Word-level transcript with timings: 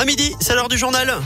à 0.00 0.06
midi, 0.06 0.34
c'est 0.40 0.54
l'heure 0.54 0.68
du 0.68 0.78
journal. 0.78 1.20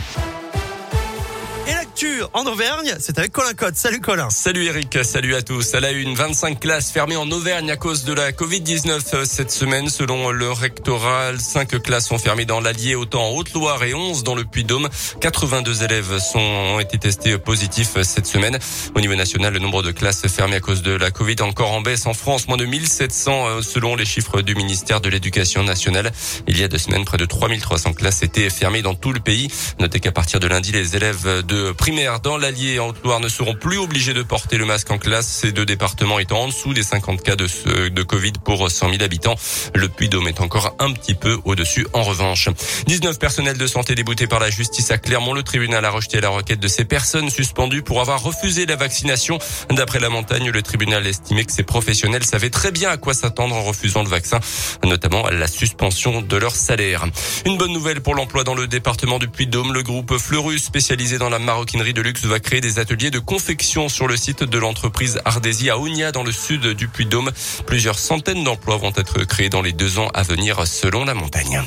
L'actu 2.04 2.22
en 2.32 2.46
Auvergne, 2.46 2.94
c'est 2.98 3.18
avec 3.18 3.32
Colin 3.32 3.54
Cotte. 3.54 3.76
Salut 3.76 4.00
Colin. 4.00 4.28
Salut 4.30 4.64
Eric, 4.66 4.98
salut 5.04 5.34
à 5.34 5.42
tous. 5.42 5.74
À 5.74 5.80
la 5.80 5.92
une, 5.92 6.14
25 6.14 6.60
classes 6.60 6.90
fermées 6.90 7.16
en 7.16 7.30
Auvergne 7.30 7.70
à 7.70 7.76
cause 7.76 8.04
de 8.04 8.12
la 8.12 8.32
Covid-19 8.32 9.24
cette 9.24 9.50
semaine. 9.50 9.88
Selon 9.88 10.30
le 10.30 10.50
rectoral, 10.50 11.40
5 11.40 11.82
classes 11.82 12.08
sont 12.08 12.18
fermées 12.18 12.44
dans 12.44 12.60
l'Allier, 12.60 12.94
autant 12.94 13.28
en 13.28 13.30
Haute-Loire 13.30 13.82
et 13.84 13.94
11 13.94 14.22
dans 14.22 14.34
le 14.34 14.44
Puy-Dôme. 14.44 14.88
82 15.20 15.82
élèves 15.84 16.12
ont 16.34 16.80
été 16.80 16.98
testés 16.98 17.38
positifs 17.38 18.00
cette 18.02 18.26
semaine. 18.26 18.58
Au 18.94 19.00
niveau 19.00 19.14
national, 19.14 19.52
le 19.52 19.58
nombre 19.58 19.82
de 19.82 19.92
classes 19.92 20.26
fermées 20.26 20.56
à 20.56 20.60
cause 20.60 20.82
de 20.82 20.92
la 20.92 21.10
Covid 21.10 21.36
encore 21.40 21.72
en 21.72 21.80
baisse 21.80 22.06
en 22.06 22.14
France, 22.14 22.48
moins 22.48 22.58
de 22.58 22.66
1700 22.66 23.46
euh, 23.46 23.62
selon 23.62 23.96
les 23.96 24.04
chiffres 24.04 24.42
du 24.42 24.54
ministère 24.54 25.00
de 25.00 25.08
l'Éducation 25.08 25.62
nationale. 25.62 26.12
Il 26.46 26.58
y 26.58 26.64
a 26.64 26.68
deux 26.68 26.78
semaines, 26.78 27.04
près 27.04 27.18
de 27.18 27.26
3300 27.26 27.94
classes 27.94 28.22
étaient 28.22 28.50
fermées 28.50 28.82
dans 28.82 28.94
tout 28.94 29.12
le 29.12 29.20
pays. 29.20 29.48
Notez 29.80 30.00
qu'à 30.00 30.12
partir 30.12 30.40
de 30.40 30.46
lundi, 30.46 30.72
les 30.72 30.96
élèves 30.96 31.42
de 31.46 31.54
de 31.54 31.72
primaire 31.94 32.18
dans 32.18 32.36
l'Allier 32.36 32.80
en 32.80 32.88
Haute-Loire 32.88 33.20
ne 33.20 33.28
seront 33.28 33.54
plus 33.54 33.78
obligés 33.78 34.14
de 34.14 34.24
porter 34.24 34.56
le 34.56 34.64
masque 34.64 34.90
en 34.90 34.98
classe. 34.98 35.28
Ces 35.28 35.52
deux 35.52 35.64
départements 35.64 36.18
étant 36.18 36.40
en 36.40 36.48
dessous 36.48 36.74
des 36.74 36.82
50 36.82 37.22
cas 37.22 37.36
de, 37.36 37.46
de 37.88 38.02
Covid 38.02 38.32
pour 38.44 38.68
100 38.68 38.90
000 38.90 39.02
habitants. 39.04 39.36
Le 39.76 39.88
Puy-Dôme 39.88 40.26
est 40.26 40.40
encore 40.40 40.74
un 40.80 40.92
petit 40.92 41.14
peu 41.14 41.38
au-dessus 41.44 41.86
en 41.92 42.02
revanche. 42.02 42.48
19 42.88 43.20
personnels 43.20 43.58
de 43.58 43.66
santé 43.68 43.94
déboutés 43.94 44.26
par 44.26 44.40
la 44.40 44.50
justice 44.50 44.90
à 44.90 44.98
Clermont. 44.98 45.34
Le 45.34 45.44
tribunal 45.44 45.84
a 45.84 45.90
rejeté 45.90 46.20
la 46.20 46.30
requête 46.30 46.58
de 46.58 46.66
ces 46.66 46.84
personnes 46.84 47.30
suspendues 47.30 47.82
pour 47.82 48.00
avoir 48.00 48.20
refusé 48.20 48.66
la 48.66 48.74
vaccination. 48.74 49.38
D'après 49.70 50.00
la 50.00 50.08
montagne, 50.08 50.50
le 50.50 50.62
tribunal 50.62 51.06
estimait 51.06 51.44
que 51.44 51.52
ces 51.52 51.62
professionnels 51.62 52.24
savaient 52.24 52.50
très 52.50 52.72
bien 52.72 52.90
à 52.90 52.96
quoi 52.96 53.14
s'attendre 53.14 53.54
en 53.54 53.62
refusant 53.62 54.02
le 54.02 54.08
vaccin, 54.08 54.40
notamment 54.82 55.28
la 55.28 55.46
suspension 55.46 56.22
de 56.22 56.36
leur 56.36 56.56
salaire. 56.56 57.06
Une 57.46 57.56
bonne 57.56 57.72
nouvelle 57.72 58.00
pour 58.00 58.16
l'emploi 58.16 58.42
dans 58.42 58.56
le 58.56 58.66
département 58.66 59.20
du 59.20 59.28
Puy-de-Dôme. 59.28 59.72
Le 59.72 59.84
groupe 59.84 60.18
Fleurus, 60.18 60.64
spécialisé 60.64 61.18
dans 61.18 61.30
la 61.30 61.38
maroquinerie 61.38 61.73
de 61.82 62.02
luxe 62.02 62.24
va 62.24 62.38
créer 62.38 62.60
des 62.60 62.78
ateliers 62.78 63.10
de 63.10 63.18
confection 63.18 63.88
sur 63.88 64.06
le 64.06 64.16
site 64.16 64.44
de 64.44 64.58
l'entreprise 64.58 65.20
Ardésie 65.24 65.70
à 65.70 65.78
Ougna 65.78 66.12
dans 66.12 66.22
le 66.22 66.30
sud 66.30 66.68
du 66.68 66.86
Puy-de-Dôme. 66.86 67.32
Plusieurs 67.66 67.98
centaines 67.98 68.44
d'emplois 68.44 68.76
vont 68.76 68.92
être 68.94 69.24
créés 69.24 69.48
dans 69.48 69.60
les 69.60 69.72
deux 69.72 69.98
ans 69.98 70.08
à 70.14 70.22
venir 70.22 70.66
selon 70.68 71.04
la 71.04 71.14
montagne. 71.14 71.62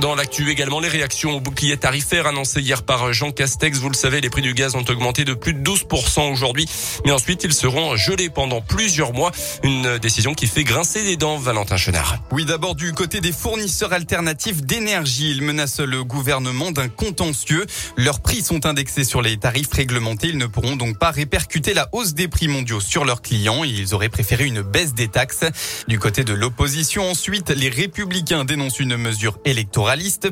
Dans 0.00 0.16
l'actu 0.16 0.50
également, 0.50 0.80
les 0.80 0.88
réactions 0.88 1.36
au 1.36 1.40
bouclier 1.40 1.76
tarifaire 1.76 2.26
annoncé 2.26 2.60
hier 2.60 2.82
par 2.82 3.12
Jean 3.12 3.30
Castex. 3.30 3.78
Vous 3.78 3.88
le 3.88 3.94
savez, 3.94 4.20
les 4.20 4.28
prix 4.28 4.42
du 4.42 4.52
gaz 4.52 4.74
ont 4.74 4.84
augmenté 4.88 5.24
de 5.24 5.34
plus 5.34 5.54
de 5.54 5.62
12% 5.62 6.32
aujourd'hui. 6.32 6.66
Mais 7.04 7.12
ensuite, 7.12 7.44
ils 7.44 7.54
seront 7.54 7.94
gelés 7.96 8.28
pendant 8.28 8.60
plusieurs 8.60 9.12
mois. 9.12 9.30
Une 9.62 9.98
décision 9.98 10.34
qui 10.34 10.48
fait 10.48 10.64
grincer 10.64 11.04
les 11.04 11.16
dents, 11.16 11.38
Valentin 11.38 11.76
Chenard. 11.76 12.18
Oui, 12.32 12.44
d'abord 12.44 12.74
du 12.74 12.92
côté 12.92 13.20
des 13.20 13.30
fournisseurs 13.30 13.92
alternatifs 13.92 14.62
d'énergie. 14.62 15.30
Ils 15.30 15.42
menacent 15.42 15.80
le 15.80 16.02
gouvernement 16.02 16.72
d'un 16.72 16.88
contentieux. 16.88 17.64
Leurs 17.96 18.20
prix 18.20 18.42
sont 18.42 18.66
indexés 18.66 19.04
sur 19.04 19.22
les 19.22 19.36
tarifs 19.36 19.72
réglementés. 19.72 20.28
Ils 20.28 20.38
ne 20.38 20.46
pourront 20.46 20.74
donc 20.74 20.98
pas 20.98 21.12
répercuter 21.12 21.72
la 21.72 21.88
hausse 21.92 22.14
des 22.14 22.26
prix 22.26 22.48
mondiaux 22.48 22.80
sur 22.80 23.04
leurs 23.04 23.22
clients. 23.22 23.62
Ils 23.62 23.94
auraient 23.94 24.08
préféré 24.08 24.44
une 24.44 24.62
baisse 24.62 24.92
des 24.92 25.06
taxes. 25.06 25.44
Du 25.86 26.00
côté 26.00 26.24
de 26.24 26.34
l'opposition, 26.34 27.08
ensuite, 27.08 27.50
les 27.50 27.68
républicains 27.68 28.44
dénoncent 28.44 28.80
une 28.80 28.96
mesure 28.96 29.38
électorale 29.44 29.83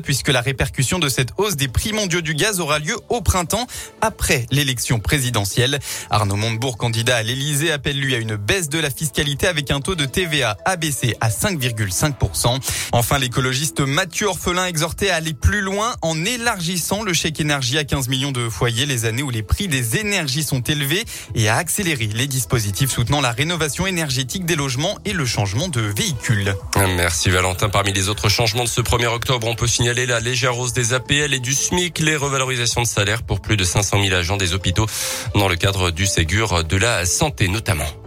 puisque 0.03 0.29
la 0.29 0.41
répercussion 0.41 0.99
de 0.99 1.09
cette 1.09 1.29
hausse 1.37 1.55
des 1.55 1.67
prix 1.67 1.93
mondiaux 1.93 2.21
du 2.21 2.33
gaz 2.33 2.59
aura 2.59 2.79
lieu 2.79 2.95
au 3.09 3.21
printemps 3.21 3.67
après 4.01 4.45
l'élection 4.51 4.99
présidentielle. 4.99 5.79
Arnaud 6.09 6.35
Montebourg, 6.35 6.77
candidat 6.77 7.17
à 7.17 7.23
l'Elysée, 7.23 7.71
appelle 7.71 7.99
lui 7.99 8.15
à 8.15 8.17
une 8.17 8.35
baisse 8.35 8.69
de 8.69 8.79
la 8.79 8.89
fiscalité 8.89 9.47
avec 9.47 9.69
un 9.71 9.79
taux 9.79 9.95
de 9.95 10.05
TVA 10.05 10.57
abaissé 10.65 11.15
à 11.21 11.29
5,5%. 11.29 12.59
Enfin, 12.91 13.19
l'écologiste 13.19 13.81
Mathieu 13.81 14.27
Orphelin 14.27 14.65
exhortait 14.65 15.09
à 15.09 15.17
aller 15.17 15.33
plus 15.33 15.61
loin 15.61 15.95
en 16.01 16.25
élargissant 16.25 17.03
le 17.03 17.13
chèque 17.13 17.39
énergie 17.39 17.77
à 17.77 17.83
15 17.83 18.07
millions 18.07 18.31
de 18.31 18.49
foyers 18.49 18.85
les 18.85 19.05
années 19.05 19.23
où 19.23 19.29
les 19.29 19.43
prix 19.43 19.67
des 19.67 19.97
énergies 19.97 20.43
sont 20.43 20.61
élevés 20.61 21.05
et 21.35 21.47
à 21.47 21.57
accélérer 21.57 22.07
les 22.07 22.27
dispositifs 22.27 22.91
soutenant 22.91 23.21
la 23.21 23.31
rénovation 23.31 23.85
énergétique 23.87 24.45
des 24.45 24.55
logements 24.55 24.97
et 25.05 25.13
le 25.13 25.25
changement 25.25 25.67
de 25.67 25.81
véhicules. 25.81 26.55
Merci 26.75 27.29
Valentin. 27.29 27.69
Parmi 27.69 27.93
les 27.93 28.09
autres 28.09 28.29
changements 28.29 28.63
de 28.63 28.69
ce 28.69 28.81
1er 28.81 29.07
octobre, 29.07 29.42
on 29.47 29.55
peut 29.55 29.67
signaler 29.67 30.05
la 30.05 30.19
légère 30.19 30.57
hausse 30.57 30.73
des 30.73 30.93
APL 30.93 31.33
et 31.33 31.39
du 31.39 31.53
SMIC, 31.53 31.99
les 31.99 32.15
revalorisations 32.15 32.81
de 32.81 32.87
salaire 32.87 33.23
pour 33.23 33.41
plus 33.41 33.57
de 33.57 33.63
500 33.63 34.01
000 34.03 34.15
agents 34.15 34.37
des 34.37 34.53
hôpitaux 34.53 34.85
dans 35.35 35.47
le 35.47 35.55
cadre 35.55 35.91
du 35.91 36.05
Ségur 36.05 36.63
de 36.63 36.77
la 36.77 37.05
santé 37.05 37.47
notamment. 37.47 38.02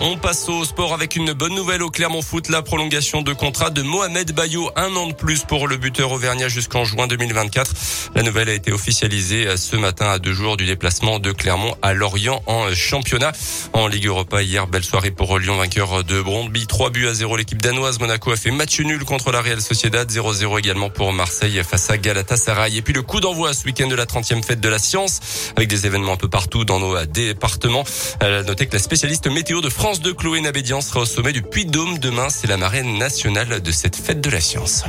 On 0.00 0.16
passe 0.16 0.48
au 0.48 0.64
sport 0.64 0.94
avec 0.94 1.16
une 1.16 1.32
bonne 1.32 1.56
nouvelle 1.56 1.82
au 1.82 1.90
Clermont 1.90 2.22
Foot, 2.22 2.50
la 2.50 2.62
prolongation 2.62 3.22
de 3.22 3.32
contrat 3.32 3.70
de 3.70 3.82
Mohamed 3.82 4.32
Bayo, 4.32 4.70
un 4.76 4.94
an 4.94 5.08
de 5.08 5.12
plus 5.12 5.42
pour 5.42 5.66
le 5.66 5.76
buteur 5.76 6.12
auvergnat 6.12 6.46
jusqu'en 6.46 6.84
juin 6.84 7.08
2024. 7.08 7.74
La 8.14 8.22
nouvelle 8.22 8.48
a 8.48 8.52
été 8.52 8.72
officialisée 8.72 9.56
ce 9.56 9.74
matin 9.74 10.08
à 10.08 10.20
deux 10.20 10.32
jours 10.32 10.56
du 10.56 10.66
déplacement 10.66 11.18
de 11.18 11.32
Clermont 11.32 11.74
à 11.82 11.94
Lorient 11.94 12.42
en 12.46 12.72
championnat. 12.72 13.32
En 13.72 13.88
Ligue 13.88 14.06
Europa 14.06 14.40
hier, 14.40 14.68
belle 14.68 14.84
soirée 14.84 15.10
pour 15.10 15.36
Lyon, 15.36 15.56
vainqueur 15.56 16.04
de 16.04 16.22
Brondby. 16.22 16.68
3 16.68 16.90
buts 16.90 17.08
à 17.08 17.14
0 17.14 17.36
l'équipe 17.36 17.60
danoise. 17.60 17.98
Monaco 17.98 18.30
a 18.30 18.36
fait 18.36 18.52
match 18.52 18.78
nul 18.78 19.04
contre 19.04 19.32
la 19.32 19.42
Real 19.42 19.60
Sociedad. 19.60 20.08
0-0 20.08 20.60
également 20.60 20.90
pour 20.90 21.12
Marseille 21.12 21.60
face 21.68 21.90
à 21.90 21.98
Galatasaray. 21.98 22.76
Et 22.76 22.82
puis 22.82 22.94
le 22.94 23.02
coup 23.02 23.18
d'envoi 23.18 23.52
ce 23.52 23.64
week-end 23.64 23.88
de 23.88 23.96
la 23.96 24.06
30e 24.06 24.44
fête 24.44 24.60
de 24.60 24.68
la 24.68 24.78
science 24.78 25.18
avec 25.56 25.68
des 25.68 25.86
événements 25.86 26.12
un 26.12 26.16
peu 26.16 26.28
partout 26.28 26.64
dans 26.64 26.78
nos 26.78 27.04
départements. 27.04 27.82
Notez 28.22 28.66
que 28.68 28.74
la 28.74 28.78
spécialiste 28.78 29.26
météo 29.26 29.60
de 29.60 29.68
France 29.88 30.02
de 30.02 30.12
Chloé 30.12 30.42
Nabédian 30.42 30.82
sera 30.82 31.00
au 31.00 31.06
sommet 31.06 31.32
du 31.32 31.40
Puy-de-Dôme. 31.40 31.98
Demain, 31.98 32.28
c'est 32.28 32.46
la 32.46 32.58
marraine 32.58 32.98
nationale 32.98 33.62
de 33.62 33.72
cette 33.72 33.96
fête 33.96 34.20
de 34.20 34.28
la 34.28 34.38
science. 34.38 34.84